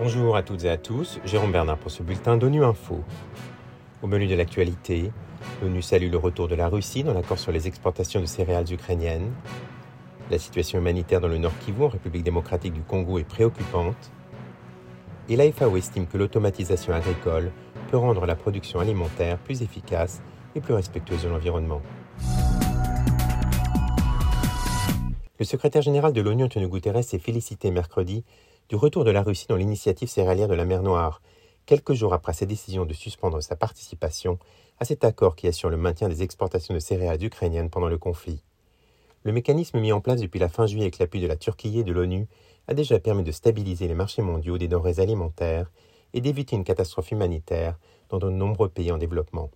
[0.00, 3.02] Bonjour à toutes et à tous, Jérôme Bernard pour ce bulletin d'ONU Info.
[4.02, 5.10] Au menu de l'actualité,
[5.62, 9.32] l'ONU salue le retour de la Russie dans l'accord sur les exportations de céréales ukrainiennes.
[10.30, 14.10] La situation humanitaire dans le Nord Kivu, en République démocratique du Congo, est préoccupante.
[15.28, 17.50] Et la FAO estime que l'automatisation agricole
[17.90, 20.22] peut rendre la production alimentaire plus efficace
[20.54, 21.80] et plus respectueuse de l'environnement.
[25.44, 28.24] Le secrétaire général de l'ONU, Antonio Guterres, s'est félicité mercredi
[28.70, 31.20] du retour de la Russie dans l'initiative céréalière de la mer Noire,
[31.66, 34.38] quelques jours après sa décision de suspendre sa participation
[34.78, 38.42] à cet accord qui assure le maintien des exportations de céréales ukrainiennes pendant le conflit.
[39.22, 41.84] Le mécanisme mis en place depuis la fin juillet avec l'appui de la Turquie et
[41.84, 42.26] de l'ONU
[42.66, 45.70] a déjà permis de stabiliser les marchés mondiaux des denrées alimentaires
[46.14, 49.50] et d'éviter une catastrophe humanitaire dans de nombreux pays en développement.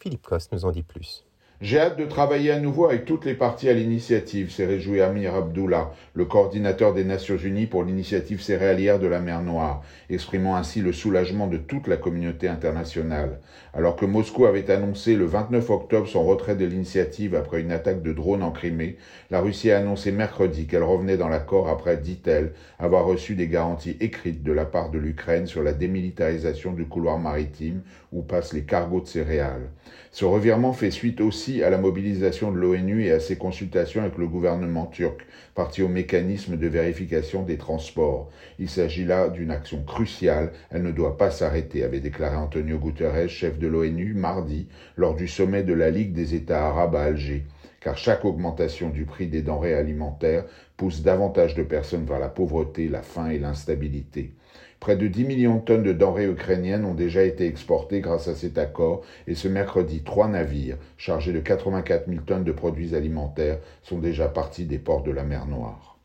[0.00, 1.26] Philippe Coste nous en dit plus.
[1.62, 5.34] J'ai hâte de travailler à nouveau avec toutes les parties à l'initiative, s'est réjoui Amir
[5.34, 10.82] Abdullah, le coordinateur des Nations Unies pour l'initiative céréalière de la mer Noire, exprimant ainsi
[10.82, 13.40] le soulagement de toute la communauté internationale.
[13.72, 18.02] Alors que Moscou avait annoncé le 29 octobre son retrait de l'initiative après une attaque
[18.02, 18.98] de drones en Crimée,
[19.30, 23.96] la Russie a annoncé mercredi qu'elle revenait dans l'accord après, dit-elle, avoir reçu des garanties
[24.00, 27.80] écrites de la part de l'Ukraine sur la démilitarisation du couloir maritime
[28.12, 29.70] où passent les cargos de céréales.
[30.12, 34.18] Ce revirement fait suite aussi à la mobilisation de l'ONU et à ses consultations avec
[34.18, 38.30] le gouvernement turc, parti au mécanisme de vérification des transports.
[38.58, 43.28] Il s'agit là d'une action cruciale, elle ne doit pas s'arrêter, avait déclaré Antonio Guterres,
[43.28, 47.44] chef de l'ONU, mardi, lors du sommet de la Ligue des États arabes à Alger
[47.86, 50.44] car chaque augmentation du prix des denrées alimentaires
[50.76, 54.32] pousse davantage de personnes vers la pauvreté, la faim et l'instabilité.
[54.80, 58.34] Près de 10 millions de tonnes de denrées ukrainiennes ont déjà été exportées grâce à
[58.34, 63.58] cet accord et ce mercredi, trois navires chargés de 84 000 tonnes de produits alimentaires
[63.82, 65.98] sont déjà partis des ports de la mer Noire.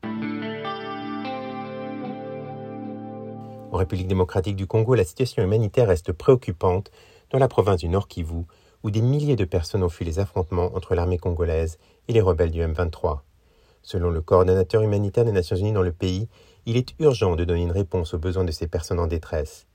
[3.71, 6.91] En République démocratique du Congo, la situation humanitaire reste préoccupante
[7.29, 8.43] dans la province du Nord Kivu,
[8.83, 12.51] où des milliers de personnes ont fui les affrontements entre l'armée congolaise et les rebelles
[12.51, 13.19] du M23.
[13.83, 16.27] Selon le coordonnateur humanitaire des Nations Unies dans le pays,
[16.65, 19.67] il est urgent de donner une réponse aux besoins de ces personnes en détresse.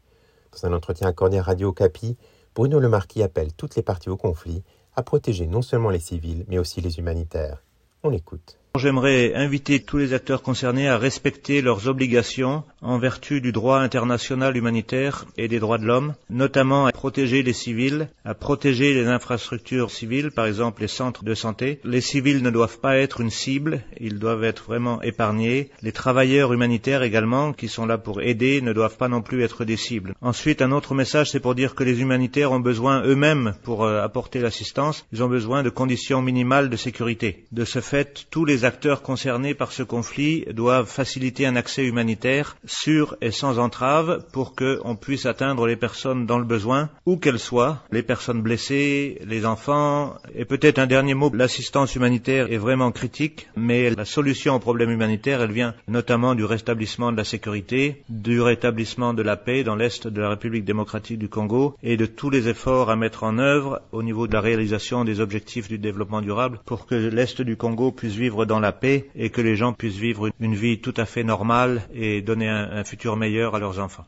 [0.53, 2.17] Dans un entretien accordé à Radio Capi,
[2.55, 4.63] Bruno Le Marquis appelle toutes les parties au conflit
[4.95, 7.63] à protéger non seulement les civils, mais aussi les humanitaires.
[8.03, 8.59] On l'écoute.
[8.79, 14.57] J'aimerais inviter tous les acteurs concernés à respecter leurs obligations en vertu du droit international
[14.57, 19.91] humanitaire et des droits de l'homme, notamment à protéger les civils, à protéger les infrastructures
[19.91, 21.81] civiles, par exemple les centres de santé.
[21.83, 25.71] Les civils ne doivent pas être une cible, ils doivent être vraiment épargnés.
[25.83, 29.65] Les travailleurs humanitaires également, qui sont là pour aider, ne doivent pas non plus être
[29.65, 30.15] des cibles.
[30.21, 34.01] Ensuite, un autre message, c'est pour dire que les humanitaires ont besoin eux-mêmes, pour euh,
[34.01, 37.45] apporter l'assistance, ils ont besoin de conditions minimales de sécurité.
[37.51, 42.57] De ce fait, tous les acteurs concernés par ce conflit doivent faciliter un accès humanitaire
[42.77, 47.39] sûr et sans entrave pour qu'on puisse atteindre les personnes dans le besoin, où qu'elles
[47.39, 50.15] soient, les personnes blessées, les enfants.
[50.35, 54.91] Et peut-être un dernier mot, l'assistance humanitaire est vraiment critique, mais la solution au problème
[54.91, 59.77] humanitaire, elle vient notamment du rétablissement de la sécurité, du rétablissement de la paix dans
[59.77, 63.39] l'Est de la République démocratique du Congo et de tous les efforts à mettre en
[63.39, 67.57] œuvre au niveau de la réalisation des objectifs du développement durable pour que l'Est du
[67.57, 70.95] Congo puisse vivre dans la paix et que les gens puissent vivre une vie tout
[70.97, 74.05] à fait normale et donner un, futur meilleur à leurs enfants.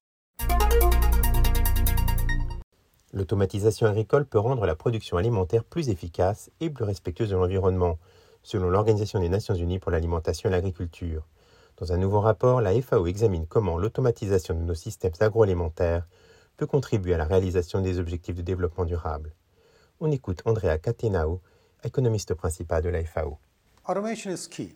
[3.13, 7.99] L'automatisation agricole peut rendre la production alimentaire plus efficace et plus respectueuse de l'environnement,
[8.43, 11.27] selon l'Organisation des Nations Unies pour l'alimentation et l'agriculture.
[11.79, 16.07] Dans un nouveau rapport, la FAO examine comment l'automatisation de nos systèmes agroalimentaires
[16.57, 19.35] peut contribuer à la réalisation des objectifs de développement durable.
[20.01, 21.41] On écoute Andrea Catenao,
[21.85, 23.39] économiste principal de la FAO.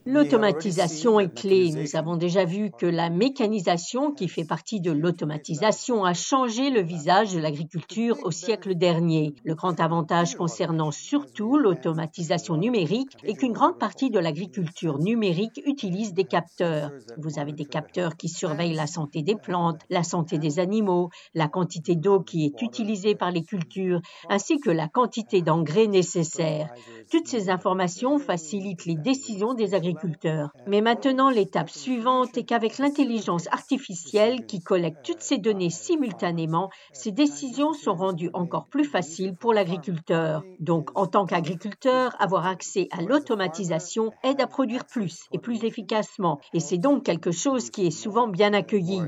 [0.07, 1.71] L'automatisation est clé.
[1.71, 6.81] Nous avons déjà vu que la mécanisation, qui fait partie de l'automatisation, a changé le
[6.81, 9.35] visage de l'agriculture au siècle dernier.
[9.43, 16.13] Le grand avantage concernant surtout l'automatisation numérique est qu'une grande partie de l'agriculture numérique utilise
[16.13, 16.91] des capteurs.
[17.17, 21.47] Vous avez des capteurs qui surveillent la santé des plantes, la santé des animaux, la
[21.47, 26.73] quantité d'eau qui est utilisée par les cultures, ainsi que la quantité d'engrais nécessaires.
[27.11, 30.49] Toutes ces informations facilitent les décisions des agriculteurs.
[30.65, 37.11] Mais maintenant, l'étape suivante est qu'avec l'intelligence artificielle qui collecte toutes ces données simultanément, ces
[37.11, 40.43] décisions sont rendues encore plus faciles pour l'agriculteur.
[40.59, 46.39] Donc, en tant qu'agriculteur, avoir accès à l'automatisation aide à produire plus et plus efficacement.
[46.53, 49.01] Et c'est donc quelque chose qui est souvent bien accueilli.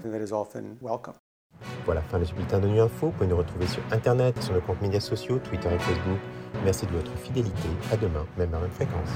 [1.86, 3.08] Voilà, fin de ce bulletin de nuit info.
[3.08, 6.20] Vous pouvez nous retrouver sur Internet, sur nos comptes médias sociaux, Twitter et Facebook.
[6.64, 7.70] Merci de votre fidélité.
[7.92, 9.10] À demain, même à même fréquence.